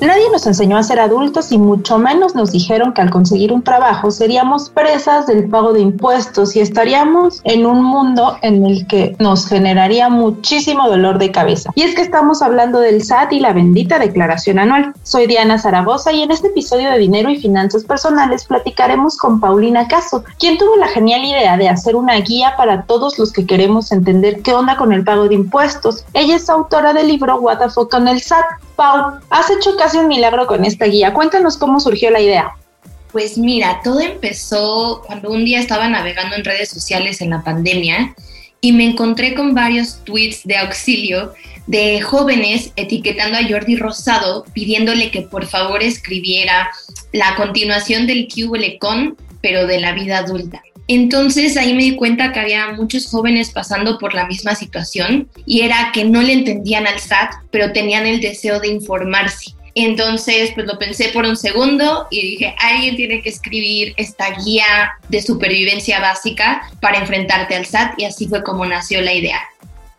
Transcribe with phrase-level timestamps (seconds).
[0.00, 3.64] Nadie nos enseñó a ser adultos y mucho menos nos dijeron que al conseguir un
[3.64, 9.16] trabajo seríamos presas del pago de impuestos y estaríamos en un mundo en el que
[9.18, 11.72] nos generaría muchísimo dolor de cabeza.
[11.74, 14.92] Y es que estamos hablando del SAT y la bendita declaración anual.
[15.02, 19.88] Soy Diana Zaragoza y en este episodio de Dinero y Finanzas Personales platicaremos con Paulina
[19.88, 23.90] Caso, quien tuvo la genial idea de hacer una guía para todos los que queremos
[23.90, 26.04] entender qué onda con el pago de impuestos.
[26.12, 28.44] Ella es autora del libro What the fuck con el SAT.
[28.78, 31.14] Pau, has hecho casi un milagro con esta guía.
[31.14, 32.50] Cuéntanos cómo surgió la idea.
[33.10, 38.14] Pues mira, todo empezó cuando un día estaba navegando en redes sociales en la pandemia
[38.60, 41.32] y me encontré con varios tweets de auxilio
[41.66, 46.68] de jóvenes etiquetando a Jordi Rosado pidiéndole que por favor escribiera
[47.14, 48.28] la continuación del
[48.78, 50.60] Con, pero de la vida adulta.
[50.86, 55.62] Entonces ahí me di cuenta que había muchos jóvenes pasando por la misma situación y
[55.62, 59.57] era que no le entendían al SAT, pero tenían el deseo de informarse.
[59.84, 64.64] Entonces, pues lo pensé por un segundo y dije, alguien tiene que escribir esta guía
[65.08, 69.40] de supervivencia básica para enfrentarte al SAT y así fue como nació la idea.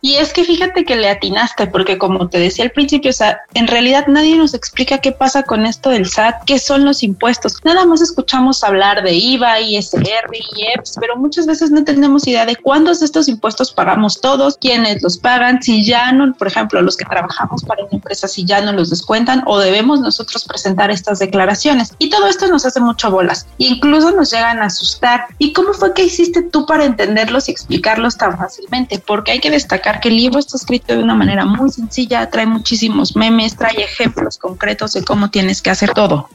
[0.02, 3.40] Y es que fíjate que le atinaste, porque como te decía al principio, o sea,
[3.54, 7.56] en realidad nadie nos explica qué pasa con esto del SAT, qué son los impuestos.
[7.64, 12.56] Nada más escuchamos hablar de IVA, ISR, IEPS, pero muchas veces no tenemos idea de
[12.56, 16.96] cuántos de estos impuestos pagamos todos, quiénes los pagan, si ya no, por ejemplo, los
[16.96, 21.18] que trabajamos para una empresa, si ya no los descuentan o debemos nosotros presentar estas
[21.18, 21.94] declaraciones.
[21.98, 23.46] Y todo esto nos hace mucho bolas.
[23.58, 25.26] Incluso nos llegan a asustar.
[25.38, 28.98] ¿Y cómo fue que hiciste tú para entenderlos y explicarlos tan fácilmente?
[28.98, 32.46] Porque hay que destacar que el libro está escrito de una manera muy sencilla, trae
[32.46, 36.28] muchísimos memes, trae ejemplos concretos de cómo tienes que hacer todo.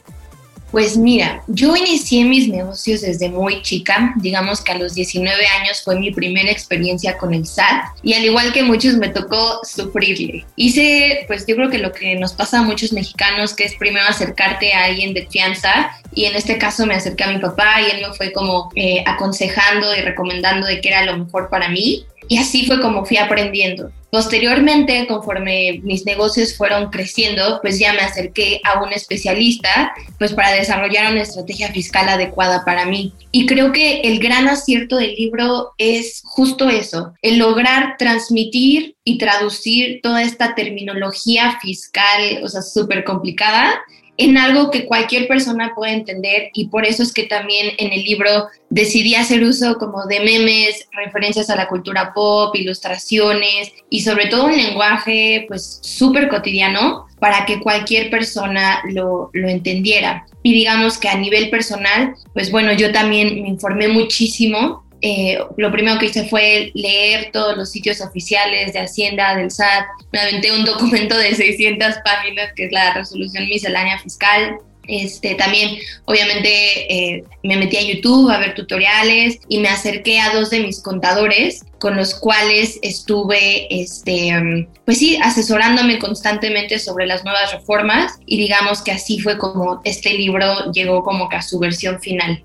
[0.76, 5.80] Pues mira, yo inicié mis negocios desde muy chica, digamos que a los 19 años
[5.82, 10.44] fue mi primera experiencia con el SAT y al igual que muchos me tocó sufrirle.
[10.54, 14.04] Hice, pues yo creo que lo que nos pasa a muchos mexicanos, que es primero
[14.06, 17.96] acercarte a alguien de fianza y en este caso me acerqué a mi papá y
[17.96, 22.04] él me fue como eh, aconsejando y recomendando de qué era lo mejor para mí
[22.28, 23.90] y así fue como fui aprendiendo.
[24.16, 30.52] Posteriormente, conforme mis negocios fueron creciendo, pues ya me acerqué a un especialista, pues para
[30.52, 33.12] desarrollar una estrategia fiscal adecuada para mí.
[33.30, 39.18] Y creo que el gran acierto del libro es justo eso, el lograr transmitir y
[39.18, 43.82] traducir toda esta terminología fiscal, o sea, súper complicada,
[44.18, 48.02] en algo que cualquier persona puede entender y por eso es que también en el
[48.02, 54.26] libro decidí hacer uso como de memes, referencias a la cultura pop, ilustraciones y sobre
[54.26, 60.26] todo un lenguaje pues súper cotidiano para que cualquier persona lo, lo entendiera.
[60.42, 65.70] Y digamos que a nivel personal, pues bueno, yo también me informé muchísimo eh, lo
[65.70, 69.86] primero que hice fue leer todos los sitios oficiales de Hacienda, del SAT.
[70.12, 74.58] Me aventé un documento de 600 páginas, que es la resolución miscelánea fiscal.
[74.88, 76.48] Este, también, obviamente,
[76.88, 80.80] eh, me metí a YouTube a ver tutoriales y me acerqué a dos de mis
[80.80, 88.38] contadores con los cuales estuve, este, pues sí, asesorándome constantemente sobre las nuevas reformas y
[88.38, 92.44] digamos que así fue como este libro llegó como que a su versión final.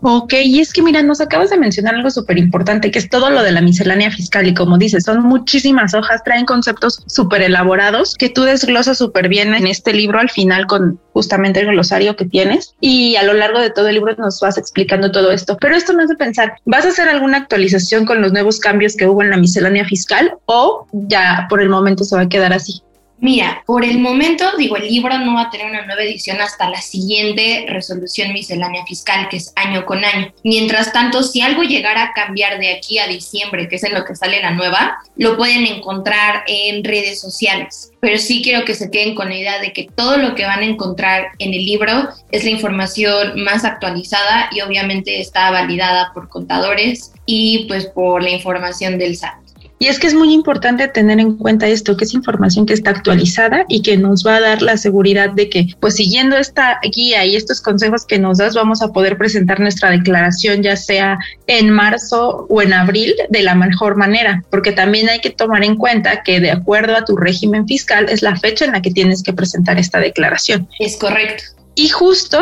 [0.00, 3.30] Ok, y es que mira, nos acabas de mencionar algo súper importante, que es todo
[3.30, 4.46] lo de la miscelánea fiscal.
[4.46, 9.54] Y como dices, son muchísimas hojas, traen conceptos súper elaborados que tú desglosas súper bien
[9.54, 12.74] en este libro al final con justamente el glosario que tienes.
[12.80, 15.56] Y a lo largo de todo el libro nos vas explicando todo esto.
[15.60, 19.06] Pero esto me hace pensar, ¿vas a hacer alguna actualización con los nuevos cambios que
[19.06, 22.82] hubo en la miscelánea fiscal o ya por el momento se va a quedar así?
[23.18, 26.68] Mira, por el momento, digo, el libro no va a tener una nueva edición hasta
[26.68, 30.32] la siguiente resolución miscelánea fiscal, que es año con año.
[30.42, 34.04] Mientras tanto, si algo llegara a cambiar de aquí a diciembre, que es en lo
[34.04, 37.92] que sale la nueva, lo pueden encontrar en redes sociales.
[38.00, 40.60] Pero sí quiero que se queden con la idea de que todo lo que van
[40.60, 46.28] a encontrar en el libro es la información más actualizada y obviamente está validada por
[46.28, 49.43] contadores y pues por la información del SAT.
[49.78, 52.90] Y es que es muy importante tener en cuenta esto, que es información que está
[52.90, 57.24] actualizada y que nos va a dar la seguridad de que, pues siguiendo esta guía
[57.24, 61.70] y estos consejos que nos das, vamos a poder presentar nuestra declaración ya sea en
[61.70, 66.22] marzo o en abril de la mejor manera, porque también hay que tomar en cuenta
[66.22, 69.32] que de acuerdo a tu régimen fiscal es la fecha en la que tienes que
[69.32, 70.68] presentar esta declaración.
[70.78, 71.44] Es correcto.
[71.74, 72.40] Y justo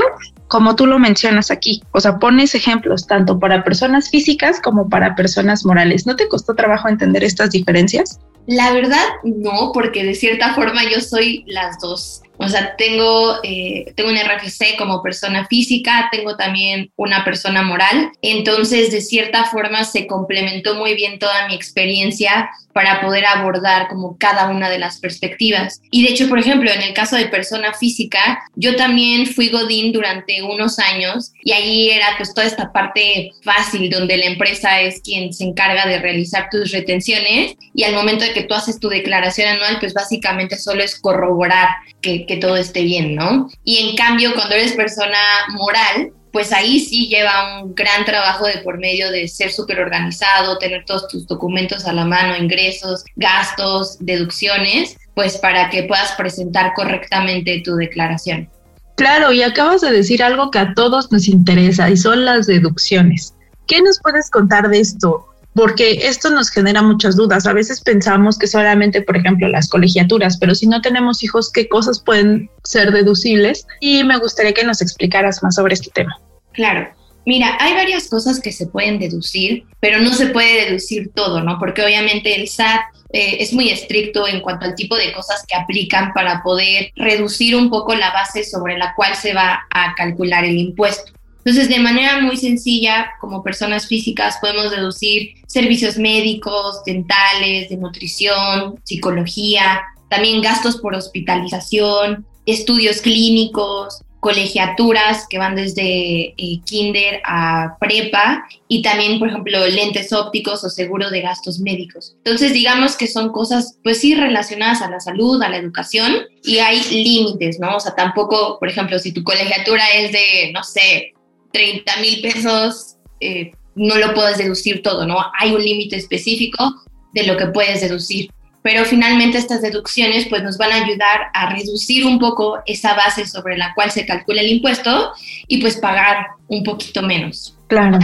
[0.52, 5.14] como tú lo mencionas aquí, o sea, pones ejemplos tanto para personas físicas como para
[5.14, 6.06] personas morales.
[6.06, 8.20] ¿No te costó trabajo entender estas diferencias?
[8.46, 12.20] La verdad, no, porque de cierta forma yo soy las dos.
[12.38, 18.11] O sea, tengo, eh, tengo un RFC como persona física, tengo también una persona moral.
[18.23, 24.17] Entonces, de cierta forma, se complementó muy bien toda mi experiencia para poder abordar como
[24.19, 25.81] cada una de las perspectivas.
[25.90, 29.93] Y de hecho, por ejemplo, en el caso de persona física, yo también fui Godín
[29.93, 35.00] durante unos años y ahí era pues toda esta parte fácil donde la empresa es
[35.02, 38.88] quien se encarga de realizar tus retenciones y al momento de que tú haces tu
[38.88, 41.69] declaración anual, pues básicamente solo es corroborar
[42.00, 43.48] que, que todo esté bien, ¿no?
[43.64, 45.19] Y en cambio, cuando eres persona
[45.50, 50.58] moral, pues ahí sí lleva un gran trabajo de por medio de ser súper organizado,
[50.58, 56.72] tener todos tus documentos a la mano, ingresos, gastos, deducciones, pues para que puedas presentar
[56.74, 58.48] correctamente tu declaración.
[58.96, 63.34] Claro, y acabas de decir algo que a todos nos interesa y son las deducciones.
[63.66, 65.26] ¿Qué nos puedes contar de esto?
[65.54, 67.46] Porque esto nos genera muchas dudas.
[67.46, 71.69] A veces pensamos que solamente, por ejemplo, las colegiaturas, pero si no tenemos hijos, ¿qué
[71.69, 73.66] cosas pueden ser deducibles?
[73.81, 76.19] Y me gustaría que nos explicaras más sobre este tema.
[76.52, 76.88] Claro.
[77.25, 81.56] Mira, hay varias cosas que se pueden deducir, pero no se puede deducir todo, ¿no?
[81.60, 82.81] Porque obviamente el SAT
[83.12, 87.54] eh, es muy estricto en cuanto al tipo de cosas que aplican para poder reducir
[87.54, 91.12] un poco la base sobre la cual se va a calcular el impuesto.
[91.44, 98.80] Entonces, de manera muy sencilla, como personas físicas, podemos deducir servicios médicos, dentales, de nutrición,
[98.84, 108.44] psicología, también gastos por hospitalización, estudios clínicos, colegiaturas que van desde eh, kinder a prepa
[108.68, 112.14] y también, por ejemplo, lentes ópticos o seguro de gastos médicos.
[112.18, 116.58] Entonces, digamos que son cosas, pues sí, relacionadas a la salud, a la educación y
[116.58, 117.78] hay límites, ¿no?
[117.78, 121.14] O sea, tampoco, por ejemplo, si tu colegiatura es de, no sé,
[121.52, 125.19] 30 mil pesos, eh, no lo puedes deducir todo, ¿no?
[125.38, 126.82] Hay un límite específico
[127.12, 128.31] de lo que puedes deducir
[128.62, 133.26] pero finalmente estas deducciones pues nos van a ayudar a reducir un poco esa base
[133.26, 135.12] sobre la cual se calcula el impuesto
[135.49, 137.56] y pues pagar un poquito menos.
[137.66, 137.99] Claro.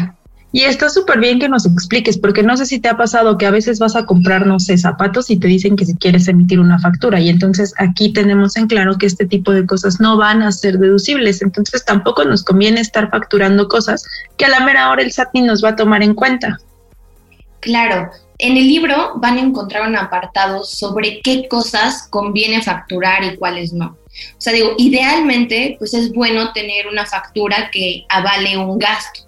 [0.51, 3.45] Y está súper bien que nos expliques, porque no sé si te ha pasado que
[3.45, 6.59] a veces vas a comprar, no sé, zapatos y te dicen que si quieres emitir
[6.59, 7.21] una factura.
[7.21, 10.79] Y entonces aquí tenemos en claro que este tipo de cosas no van a ser
[10.79, 11.43] deducibles.
[11.43, 14.05] Entonces tampoco nos conviene estar facturando cosas
[14.39, 16.59] que a la mera hora el SAT ni nos va a tomar en cuenta.
[17.61, 23.37] Claro, en el libro van a encontrar un apartado sobre qué cosas conviene facturar y
[23.37, 23.99] cuáles no.
[24.07, 29.28] O sea, digo, idealmente, pues es bueno tener una factura que avale un gasto,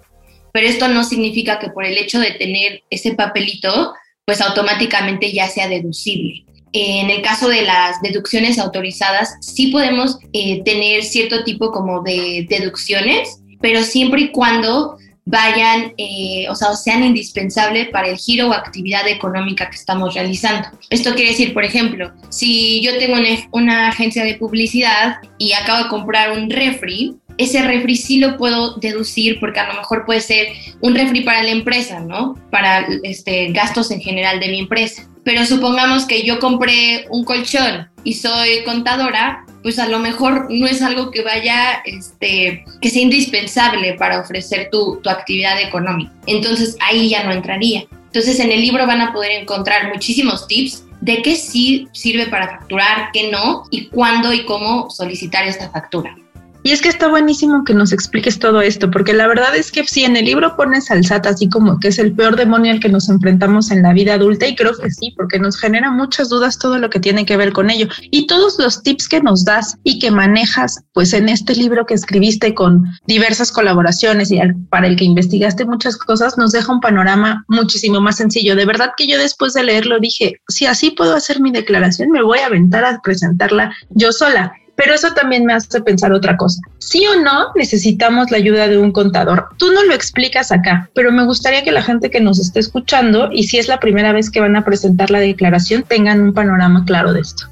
[0.53, 3.93] pero esto no significa que por el hecho de tener ese papelito,
[4.25, 6.45] pues automáticamente ya sea deducible.
[6.73, 12.45] En el caso de las deducciones autorizadas, sí podemos eh, tener cierto tipo como de
[12.49, 18.53] deducciones, pero siempre y cuando vayan, eh, o sea, sean indispensables para el giro o
[18.53, 20.69] actividad económica que estamos realizando.
[20.89, 23.17] Esto quiere decir, por ejemplo, si yo tengo
[23.51, 28.75] una, agencia de publicidad y acabo de comprar un refri, ese refri sí lo puedo
[28.75, 30.47] deducir porque a lo mejor puede ser
[30.81, 32.37] un refri para la empresa, ¿no?
[32.49, 35.07] Para este, gastos en general de mi empresa.
[35.23, 40.65] Pero supongamos que yo compré un colchón y soy contadora, pues a lo mejor no
[40.65, 46.11] es algo que vaya, este, que sea indispensable para ofrecer tu, tu actividad económica.
[46.25, 47.85] Entonces ahí ya no entraría.
[48.05, 52.47] Entonces en el libro van a poder encontrar muchísimos tips de qué sí sirve para
[52.47, 56.15] facturar, qué no y cuándo y cómo solicitar esta factura.
[56.63, 59.83] Y es que está buenísimo que nos expliques todo esto, porque la verdad es que
[59.85, 62.79] si en el libro pones al SAT así como que es el peor demonio al
[62.79, 66.29] que nos enfrentamos en la vida adulta, y creo que sí, porque nos genera muchas
[66.29, 67.87] dudas todo lo que tiene que ver con ello.
[68.11, 71.95] Y todos los tips que nos das y que manejas, pues en este libro que
[71.95, 74.39] escribiste con diversas colaboraciones y
[74.69, 78.55] para el que investigaste muchas cosas, nos deja un panorama muchísimo más sencillo.
[78.55, 82.21] De verdad que yo después de leerlo dije, si así puedo hacer mi declaración, me
[82.21, 84.53] voy a aventar a presentarla yo sola.
[84.83, 86.59] Pero eso también me hace pensar otra cosa.
[86.79, 89.49] Sí o no necesitamos la ayuda de un contador.
[89.59, 93.29] Tú no lo explicas acá, pero me gustaría que la gente que nos esté escuchando
[93.31, 96.83] y si es la primera vez que van a presentar la declaración tengan un panorama
[96.83, 97.45] claro de esto.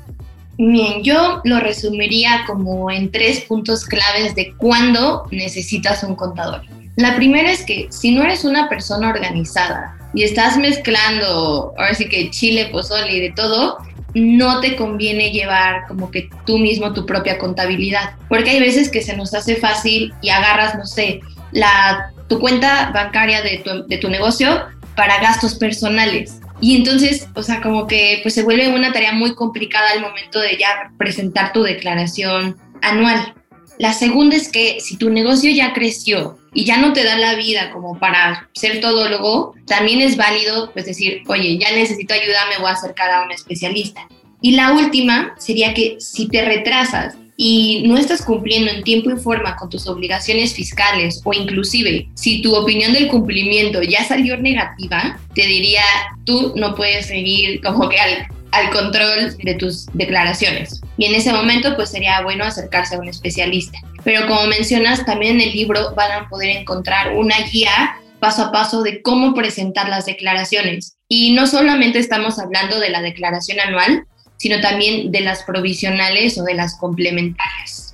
[0.58, 6.64] Bien, yo lo resumiría como en tres puntos claves de cuándo necesitas un contador.
[6.96, 12.10] La primera es que si no eres una persona organizada y estás mezclando, ahora sí
[12.10, 13.78] que chile, pozole y de todo,
[14.14, 19.02] no te conviene llevar como que tú mismo tu propia contabilidad, porque hay veces que
[19.02, 23.98] se nos hace fácil y agarras, no sé, la, tu cuenta bancaria de tu, de
[23.98, 26.40] tu negocio para gastos personales.
[26.62, 30.40] Y entonces, o sea, como que pues se vuelve una tarea muy complicada al momento
[30.40, 33.34] de ya presentar tu declaración anual.
[33.78, 37.36] La segunda es que si tu negocio ya creció y ya no te da la
[37.36, 42.58] vida como para ser todólogo, también es válido pues decir, oye, ya necesito ayuda, me
[42.60, 44.08] voy a acercar a un especialista.
[44.42, 49.18] Y la última sería que si te retrasas y no estás cumpliendo en tiempo y
[49.18, 55.18] forma con tus obligaciones fiscales o inclusive si tu opinión del cumplimiento ya salió negativa,
[55.36, 55.84] te diría,
[56.26, 60.82] tú no puedes seguir como que al, al control de tus declaraciones.
[60.98, 63.80] Y en ese momento pues sería bueno acercarse a un especialista.
[64.04, 68.52] Pero como mencionas, también en el libro van a poder encontrar una guía paso a
[68.52, 70.98] paso de cómo presentar las declaraciones.
[71.08, 74.06] Y no solamente estamos hablando de la declaración anual,
[74.38, 77.89] sino también de las provisionales o de las complementarias.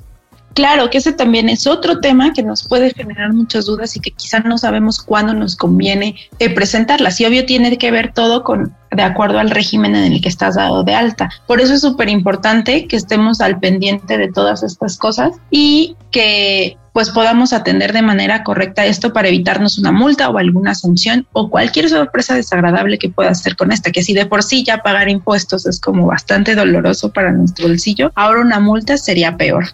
[0.55, 4.11] Claro, que ese también es otro tema que nos puede generar muchas dudas y que
[4.11, 7.19] quizás no sabemos cuándo nos conviene eh, presentarlas.
[7.19, 10.55] Y obvio tiene que ver todo con de acuerdo al régimen en el que estás
[10.55, 11.29] dado de alta.
[11.45, 16.77] Por eso es súper importante que estemos al pendiente de todas estas cosas y que
[16.93, 21.49] pues podamos atender de manera correcta esto para evitarnos una multa o alguna sanción o
[21.49, 25.09] cualquier sorpresa desagradable que pueda hacer con esta, que si de por sí ya pagar
[25.09, 29.65] impuestos es como bastante doloroso para nuestro bolsillo, ahora una multa sería peor.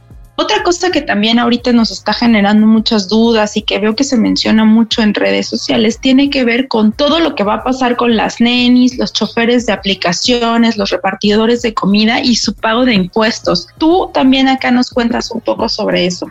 [0.41, 4.17] Otra cosa que también ahorita nos está generando muchas dudas y que veo que se
[4.17, 7.95] menciona mucho en redes sociales tiene que ver con todo lo que va a pasar
[7.95, 12.95] con las nenis, los choferes de aplicaciones, los repartidores de comida y su pago de
[12.95, 13.67] impuestos.
[13.77, 16.27] Tú también acá nos cuentas un poco sobre eso.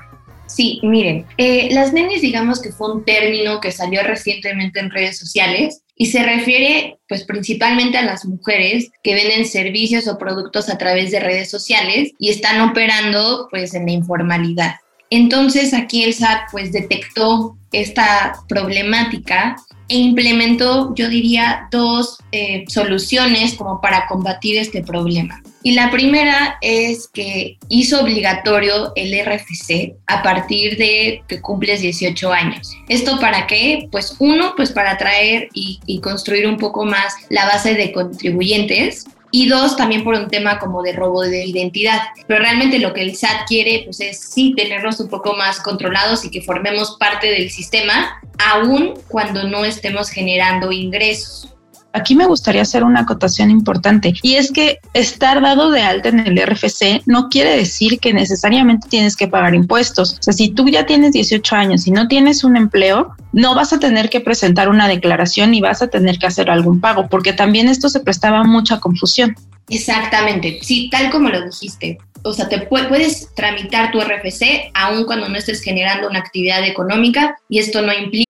[0.47, 5.19] Sí, miren, eh, las nenis digamos que fue un término que salió recientemente en redes
[5.19, 10.79] sociales y se refiere pues principalmente a las mujeres que venden servicios o productos a
[10.79, 14.77] través de redes sociales y están operando pues en la informalidad.
[15.11, 19.57] Entonces aquí el SAT pues detectó esta problemática
[19.91, 25.43] e implementó, yo diría, dos eh, soluciones como para combatir este problema.
[25.63, 32.33] Y la primera es que hizo obligatorio el RFC a partir de que cumples 18
[32.33, 32.73] años.
[32.89, 33.89] ¿Esto para qué?
[33.93, 39.05] Pues uno, pues para atraer y, y construir un poco más la base de contribuyentes
[39.33, 42.01] y dos, también por un tema como de robo de identidad.
[42.27, 46.25] Pero realmente lo que el SAT quiere, pues es sí tenernos un poco más controlados
[46.25, 51.55] y que formemos parte del sistema, aun cuando no estemos generando ingresos.
[51.93, 56.21] Aquí me gustaría hacer una acotación importante y es que estar dado de alta en
[56.21, 60.17] el RFC no quiere decir que necesariamente tienes que pagar impuestos.
[60.21, 63.73] O sea, si tú ya tienes 18 años y no tienes un empleo, no vas
[63.73, 67.33] a tener que presentar una declaración y vas a tener que hacer algún pago, porque
[67.33, 69.35] también esto se prestaba mucha confusión.
[69.69, 71.99] Exactamente, sí, tal como lo dijiste.
[72.23, 77.37] O sea, te puedes tramitar tu RFC aun cuando no estés generando una actividad económica
[77.49, 78.30] y esto no implica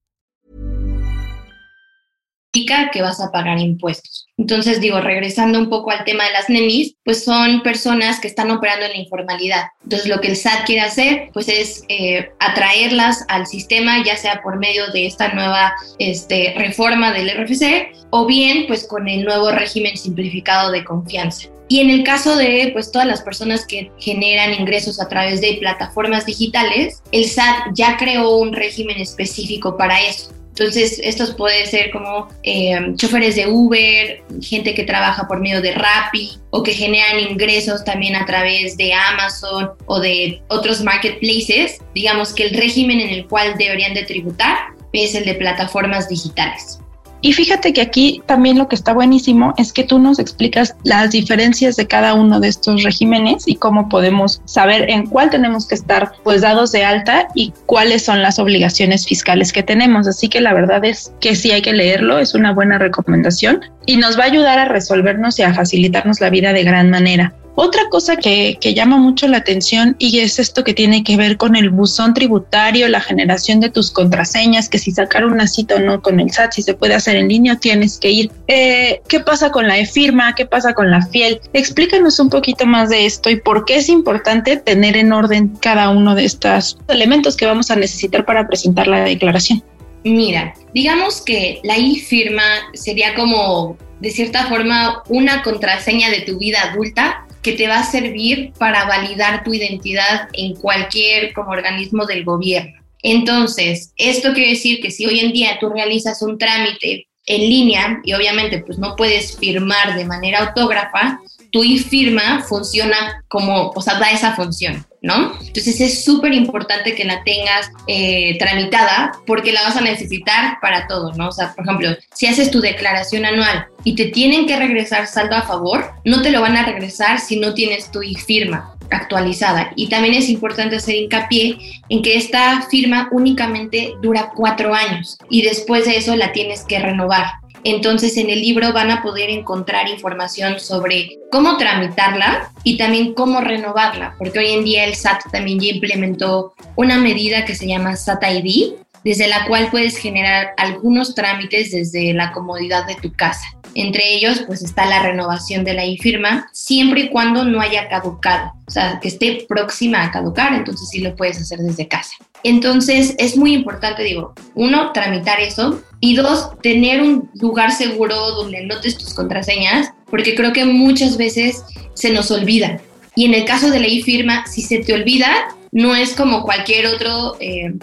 [2.51, 4.27] que vas a pagar impuestos.
[4.37, 8.51] Entonces, digo, regresando un poco al tema de las nenis, pues son personas que están
[8.51, 9.67] operando en la informalidad.
[9.83, 14.41] Entonces, lo que el SAT quiere hacer, pues es eh, atraerlas al sistema, ya sea
[14.41, 19.51] por medio de esta nueva este, reforma del RFC o bien, pues con el nuevo
[19.51, 21.47] régimen simplificado de confianza.
[21.69, 25.55] Y en el caso de pues, todas las personas que generan ingresos a través de
[25.57, 30.33] plataformas digitales, el SAT ya creó un régimen específico para eso.
[30.51, 35.71] Entonces, estos pueden ser como eh, choferes de Uber, gente que trabaja por medio de
[35.71, 41.79] Rappi o que generan ingresos también a través de Amazon o de otros marketplaces.
[41.95, 44.57] Digamos que el régimen en el cual deberían de tributar
[44.91, 46.79] es el de plataformas digitales.
[47.21, 51.11] Y fíjate que aquí también lo que está buenísimo es que tú nos explicas las
[51.11, 55.75] diferencias de cada uno de estos regímenes y cómo podemos saber en cuál tenemos que
[55.75, 60.07] estar pues dados de alta y cuáles son las obligaciones fiscales que tenemos.
[60.07, 63.97] Así que la verdad es que sí hay que leerlo, es una buena recomendación y
[63.97, 67.35] nos va a ayudar a resolvernos y a facilitarnos la vida de gran manera.
[67.55, 71.55] Otra cosa que, llama mucho la atención y es esto que tiene que ver con
[71.55, 76.01] el buzón tributario, la generación de tus contraseñas, que si sacar una cita o no
[76.01, 78.31] con el SAT, si se puede hacer en línea, tienes que ir.
[78.47, 80.33] Eh, ¿Qué pasa con la e-firma?
[80.33, 81.41] ¿Qué pasa con la fiel?
[81.53, 85.89] Explícanos un poquito más de esto y por qué es importante tener en orden cada
[85.89, 89.61] uno de estos elementos que vamos a necesitar para presentar la declaración.
[90.03, 92.43] Mira, digamos que la e-firma
[92.73, 97.83] sería como de cierta forma una contraseña de tu vida adulta que te va a
[97.83, 102.79] servir para validar tu identidad en cualquier como organismo del gobierno.
[103.03, 107.99] Entonces, esto quiere decir que si hoy en día tú realizas un trámite en línea
[108.03, 111.19] y obviamente pues no puedes firmar de manera autógrafa,
[111.51, 114.85] tu e-firma funciona como, o sea, da esa función.
[115.01, 115.33] ¿no?
[115.39, 120.87] Entonces es súper importante que la tengas eh, tramitada porque la vas a necesitar para
[120.87, 121.29] todo, ¿no?
[121.29, 125.35] O sea, por ejemplo, si haces tu declaración anual y te tienen que regresar saldo
[125.35, 129.71] a favor, no te lo van a regresar si no tienes tu firma actualizada.
[129.75, 131.57] Y también es importante hacer hincapié
[131.89, 136.79] en que esta firma únicamente dura cuatro años y después de eso la tienes que
[136.79, 137.25] renovar.
[137.63, 143.41] Entonces en el libro van a poder encontrar información sobre cómo tramitarla y también cómo
[143.41, 147.95] renovarla, porque hoy en día el SAT también ya implementó una medida que se llama
[147.95, 153.45] SAT ID, desde la cual puedes generar algunos trámites desde la comodidad de tu casa.
[153.75, 158.51] Entre ellos, pues está la renovación de la infirma, siempre y cuando no haya caducado,
[158.67, 162.13] o sea, que esté próxima a caducar, entonces sí lo puedes hacer desde casa.
[162.43, 168.65] Entonces, es muy importante, digo, uno, tramitar eso, y dos, tener un lugar seguro donde
[168.65, 171.63] notes tus contraseñas, porque creo que muchas veces
[171.93, 172.81] se nos olvida.
[173.15, 176.87] Y en el caso de la e-firma, si se te olvida, no es como cualquier
[176.87, 177.73] otro eh,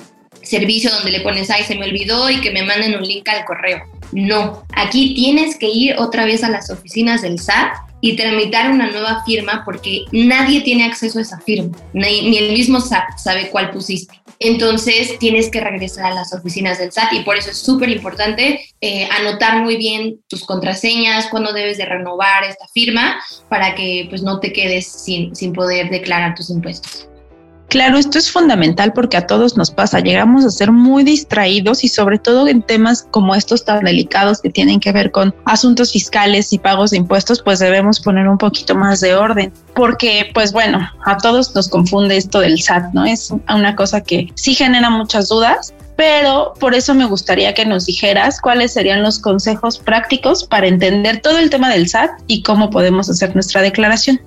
[0.43, 3.45] servicio donde le pones, ay, se me olvidó y que me manden un link al
[3.45, 3.83] correo.
[4.13, 8.91] No, aquí tienes que ir otra vez a las oficinas del SAT y tramitar una
[8.91, 13.71] nueva firma porque nadie tiene acceso a esa firma, ni, el mismo SAT sabe cuál
[13.71, 14.21] pusiste.
[14.41, 18.61] Entonces tienes que regresar a las oficinas del SAT y por eso es súper importante
[18.81, 24.23] eh, anotar muy bien tus contraseñas, cuándo debes de renovar esta firma para que pues
[24.23, 27.09] no te quedes sin, sin poder declarar tus impuestos.
[27.69, 31.89] Claro, esto es fundamental porque a todos nos pasa, llegamos a ser muy distraídos y
[31.89, 36.51] sobre todo en temas como estos tan delicados que tienen que ver con asuntos fiscales
[36.55, 40.91] y pagos de impuestos, pues debemos poner un poquito más de orden, porque pues bueno,
[41.05, 43.05] a todos nos confunde esto del SAT, ¿no?
[43.05, 47.85] Es una cosa que sí genera muchas dudas, pero por eso me gustaría que nos
[47.85, 52.71] dijeras cuáles serían los consejos prácticos para entender todo el tema del SAT y cómo
[52.71, 54.21] podemos hacer nuestra declaración.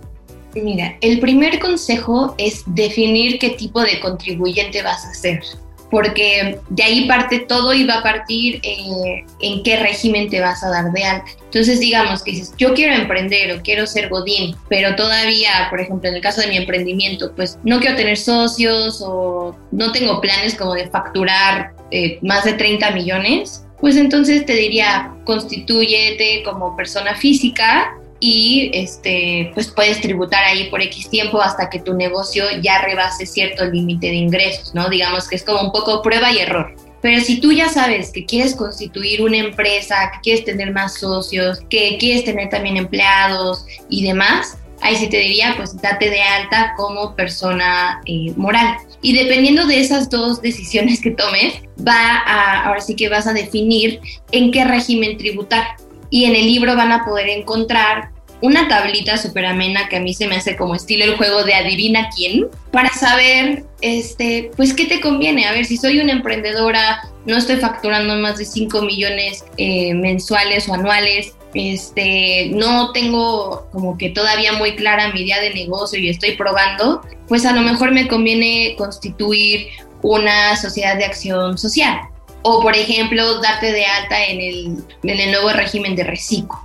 [0.56, 5.42] Mira, el primer consejo es definir qué tipo de contribuyente vas a ser,
[5.90, 10.62] porque de ahí parte todo y va a partir eh, en qué régimen te vas
[10.64, 11.32] a dar de alta.
[11.46, 16.10] Entonces, digamos que dices, yo quiero emprender o quiero ser Godín, pero todavía, por ejemplo,
[16.10, 20.56] en el caso de mi emprendimiento, pues no quiero tener socios o no tengo planes
[20.56, 27.16] como de facturar eh, más de 30 millones, pues entonces te diría, constituyete como persona
[27.16, 32.80] física y este, pues puedes tributar ahí por X tiempo hasta que tu negocio ya
[32.84, 34.90] rebase cierto límite de ingresos, ¿no?
[34.90, 36.74] Digamos que es como un poco prueba y error.
[37.02, 41.62] Pero si tú ya sabes que quieres constituir una empresa, que quieres tener más socios,
[41.68, 46.76] que quieres tener también empleados y demás, ahí sí te diría, pues date de alta
[46.78, 48.78] como persona eh, moral.
[49.02, 53.34] Y dependiendo de esas dos decisiones que tomes, va a, ahora sí que vas a
[53.34, 54.00] definir
[54.32, 55.66] en qué régimen tributar
[56.12, 60.14] y en el libro van a poder encontrar una tablita súper amena que a mí
[60.14, 64.86] se me hace como estilo el juego de adivina quién, para saber, este, pues, qué
[64.86, 65.46] te conviene.
[65.46, 70.68] A ver, si soy una emprendedora, no estoy facturando más de 5 millones eh, mensuales
[70.68, 76.10] o anuales, este, no tengo como que todavía muy clara mi idea de negocio y
[76.10, 79.68] estoy probando, pues a lo mejor me conviene constituir
[80.02, 82.00] una sociedad de acción social
[82.44, 86.60] o por ejemplo darte de alta en el, en el nuevo régimen de reciclo.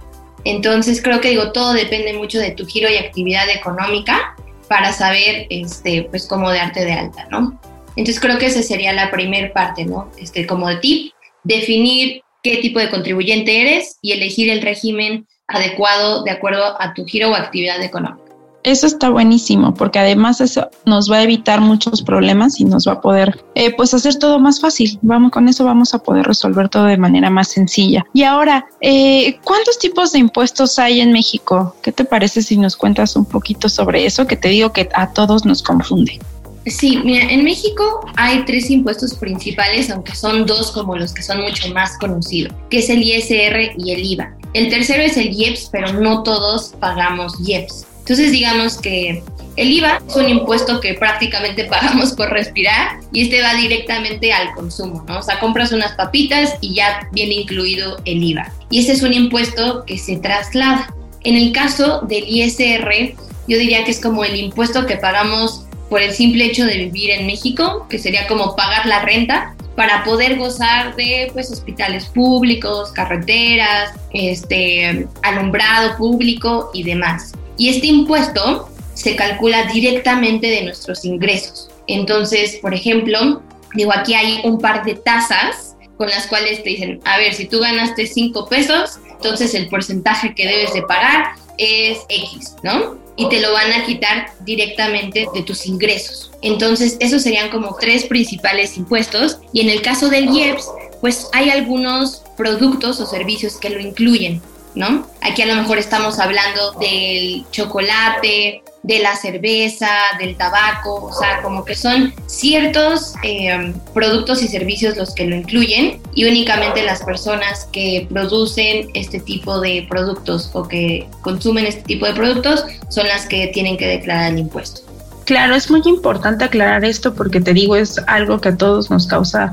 [0.45, 4.37] Entonces creo que digo, todo depende mucho de tu giro y actividad económica
[4.69, 7.61] para saber este, pues cómo darte de alta, ¿no?
[7.97, 10.11] Entonces creo que esa sería la primera parte, ¿no?
[10.19, 11.13] Este, como tip,
[11.43, 17.05] definir qué tipo de contribuyente eres y elegir el régimen adecuado de acuerdo a tu
[17.07, 18.26] giro o actividad económica.
[18.67, 22.95] Eso está buenísimo, porque además eso nos va a evitar muchos problemas y nos va
[22.95, 24.99] a poder, eh, pues, hacer todo más fácil.
[25.03, 28.05] Vamos, con eso vamos a poder resolver todo de manera más sencilla.
[28.13, 31.77] Y ahora, eh, ¿cuántos tipos de impuestos hay en México?
[31.81, 34.27] ¿Qué te parece si nos cuentas un poquito sobre eso?
[34.27, 36.19] Que te digo que a todos nos confunde.
[36.67, 41.41] Sí, mira, en México hay tres impuestos principales, aunque son dos como los que son
[41.41, 44.37] mucho más conocidos, que es el ISR y el IVA.
[44.55, 47.87] El tercero es el IEPS, pero no todos pagamos IEPS.
[48.07, 49.21] Entonces digamos que
[49.57, 54.55] el IVA es un impuesto que prácticamente pagamos por respirar y este va directamente al
[54.55, 55.19] consumo, ¿no?
[55.19, 58.53] O sea, compras unas papitas y ya viene incluido el IVA.
[58.71, 60.95] Y ese es un impuesto que se traslada.
[61.25, 63.17] En el caso del ISR,
[63.49, 67.11] yo diría que es como el impuesto que pagamos por el simple hecho de vivir
[67.11, 72.93] en México, que sería como pagar la renta para poder gozar de pues hospitales públicos,
[72.93, 77.33] carreteras, este alumbrado público y demás.
[77.57, 81.69] Y este impuesto se calcula directamente de nuestros ingresos.
[81.87, 83.43] Entonces, por ejemplo,
[83.75, 87.47] digo, aquí hay un par de tasas con las cuales te dicen, a ver, si
[87.47, 92.99] tú ganaste 5 pesos, entonces el porcentaje que debes de pagar es X, ¿no?
[93.17, 96.33] Y te lo van a quitar directamente de tus ingresos.
[96.43, 99.39] Entonces, esos serían como tres principales impuestos.
[99.55, 100.69] Y en el caso del IEPS,
[101.01, 104.43] pues hay algunos productos o servicios que lo incluyen.
[104.77, 105.09] ¿No?
[105.23, 109.89] Aquí a lo mejor estamos hablando del chocolate, de la cerveza,
[110.21, 115.35] del tabaco, o sea, como que son ciertos eh, productos y servicios los que lo
[115.35, 121.83] incluyen y únicamente las personas que producen este tipo de productos o que consumen este
[121.83, 124.83] tipo de productos son las que tienen que declarar el impuesto.
[125.25, 129.09] Claro, es muy importante aclarar esto porque te digo, es algo que a todos nos
[129.09, 129.53] causa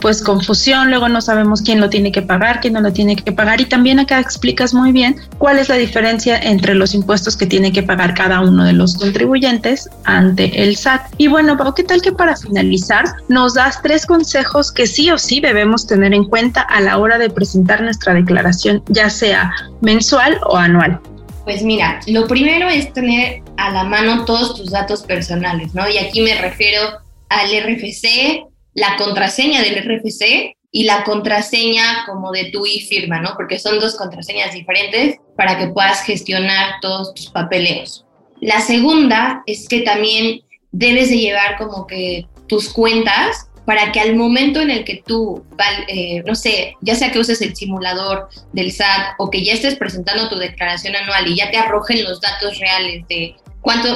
[0.00, 3.32] pues confusión, luego no sabemos quién lo tiene que pagar, quién no lo tiene que
[3.32, 7.46] pagar y también acá explicas muy bien cuál es la diferencia entre los impuestos que
[7.46, 11.02] tiene que pagar cada uno de los contribuyentes ante el SAT.
[11.18, 15.18] Y bueno, Pau, ¿qué tal que para finalizar nos das tres consejos que sí o
[15.18, 20.38] sí debemos tener en cuenta a la hora de presentar nuestra declaración, ya sea mensual
[20.46, 21.00] o anual?
[21.44, 25.88] Pues mira, lo primero es tener a la mano todos tus datos personales, ¿no?
[25.88, 26.82] Y aquí me refiero
[27.30, 28.44] al RFC,
[28.78, 33.34] la contraseña del RFC y la contraseña como de tu e-firma, ¿no?
[33.36, 38.04] Porque son dos contraseñas diferentes para que puedas gestionar todos tus papeleos.
[38.40, 44.16] La segunda es que también debes de llevar como que tus cuentas para que al
[44.16, 45.44] momento en el que tú,
[45.88, 49.76] eh, no sé, ya sea que uses el simulador del SAT o que ya estés
[49.76, 53.36] presentando tu declaración anual y ya te arrojen los datos reales de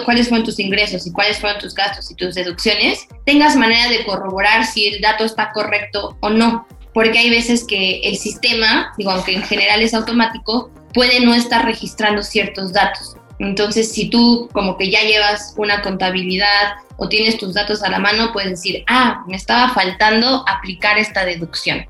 [0.04, 4.04] cuáles fueron tus ingresos y cuáles fueron tus gastos y tus deducciones, tengas manera de
[4.04, 6.66] corroborar si el dato está correcto o no.
[6.94, 11.64] Porque hay veces que el sistema, digo, aunque en general es automático, puede no estar
[11.64, 13.16] registrando ciertos datos.
[13.38, 17.98] Entonces, si tú como que ya llevas una contabilidad o tienes tus datos a la
[17.98, 21.86] mano, puedes decir, ah, me estaba faltando aplicar esta deducción.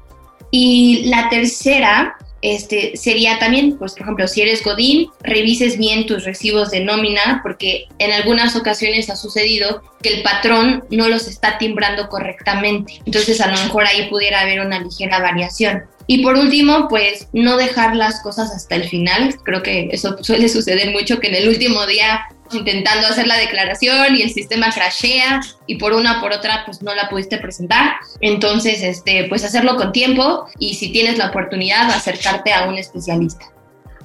[0.51, 6.24] Y la tercera este, sería también, pues por ejemplo, si eres Godín, revises bien tus
[6.24, 11.57] recibos de nómina, porque en algunas ocasiones ha sucedido que el patrón no los está
[11.59, 13.00] timbrando correctamente.
[13.07, 15.85] Entonces a lo mejor ahí pudiera haber una ligera variación.
[16.09, 19.37] Y por último, pues no dejar las cosas hasta el final.
[19.44, 22.22] Creo que eso suele suceder mucho, que en el último día
[22.55, 26.95] intentando hacer la declaración y el sistema crashea y por una por otra pues no
[26.95, 27.97] la pudiste presentar.
[28.21, 33.47] Entonces, este, pues hacerlo con tiempo y si tienes la oportunidad acercarte a un especialista.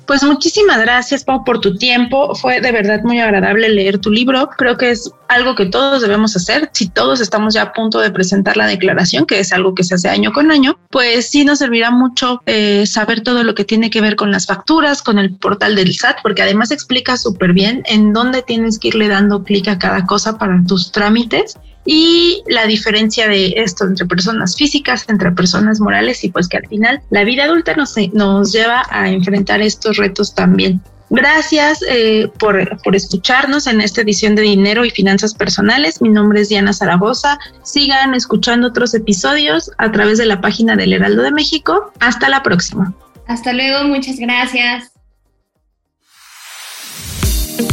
[0.07, 2.33] Pues muchísimas gracias, por tu tiempo.
[2.33, 4.49] Fue de verdad muy agradable leer tu libro.
[4.57, 6.69] Creo que es algo que todos debemos hacer.
[6.71, 9.95] Si todos estamos ya a punto de presentar la declaración, que es algo que se
[9.95, 13.89] hace año con año, pues sí nos servirá mucho eh, saber todo lo que tiene
[13.89, 17.83] que ver con las facturas, con el portal del SAT, porque además explica súper bien
[17.85, 22.67] en dónde tienes que irle dando clic a cada cosa para tus trámites y la
[22.67, 27.23] diferencia de esto entre personas físicas, entre personas morales y pues que al final la
[27.23, 30.81] vida adulta nos, nos lleva a enfrentar estos retos también.
[31.09, 36.01] Gracias eh, por, por, escucharnos en esta edición de Dinero y Finanzas Personales.
[36.01, 37.39] Mi nombre es Diana Zaragoza.
[37.63, 41.93] Sigan escuchando otros episodios a través de la página del Heraldo de México.
[42.01, 42.93] Hasta la próxima.
[43.27, 44.91] Hasta luego, muchas gracias.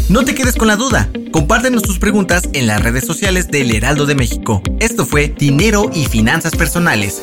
[0.09, 1.09] No te quedes con la duda.
[1.33, 4.63] Compártenos tus preguntas en las redes sociales del Heraldo de México.
[4.79, 7.23] Esto fue Dinero y Finanzas Personales